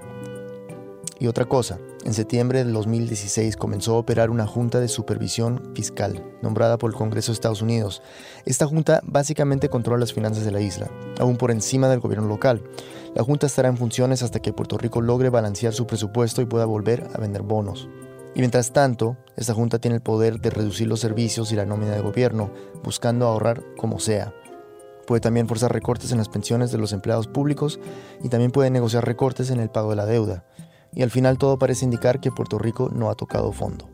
[1.18, 6.24] Y otra cosa, en septiembre del 2016 comenzó a operar una Junta de Supervisión Fiscal,
[6.40, 8.00] nombrada por el Congreso de Estados Unidos.
[8.44, 10.88] Esta junta básicamente controla las finanzas de la isla,
[11.18, 12.62] aún por encima del gobierno local.
[13.16, 16.64] La Junta estará en funciones hasta que Puerto Rico logre balancear su presupuesto y pueda
[16.64, 17.88] volver a vender bonos.
[18.36, 21.90] Y mientras tanto, esta Junta tiene el poder de reducir los servicios y la nómina
[21.90, 22.52] de gobierno,
[22.84, 24.32] buscando ahorrar como sea.
[25.08, 27.80] Puede también forzar recortes en las pensiones de los empleados públicos
[28.22, 30.44] y también puede negociar recortes en el pago de la deuda.
[30.96, 33.88] Y al final todo parece indicar que Puerto Rico no ha tocado fondo.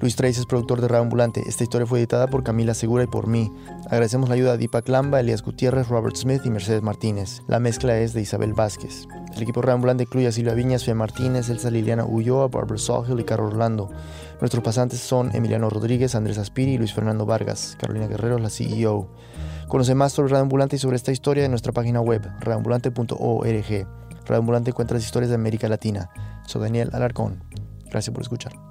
[0.00, 1.42] Luis Trace es productor de Radio Ambulante.
[1.46, 3.52] Esta historia fue editada por Camila Segura y por mí.
[3.86, 7.42] Agradecemos la ayuda de Deepak Lamba, Elias Gutiérrez, Robert Smith y Mercedes Martínez.
[7.48, 9.08] La mezcla es de Isabel Vázquez.
[9.34, 13.18] El equipo Radio Ambulante incluye a Silvia Viñas, Fe Martínez, Elsa Liliana Ulloa, Barbara Sawhill
[13.18, 13.90] y Carlos Orlando.
[14.40, 17.76] Nuestros pasantes son Emiliano Rodríguez, Andrés Aspiri y Luis Fernando Vargas.
[17.80, 19.10] Carolina Guerrero la CEO.
[19.66, 24.07] Conoce más sobre Radio Ambulante y sobre esta historia en nuestra página web, radioambulante.org.
[24.28, 26.10] Radio Ambulante encuentra las historias de América Latina.
[26.46, 27.42] Soy Daniel Alarcón.
[27.90, 28.67] Gracias por escuchar.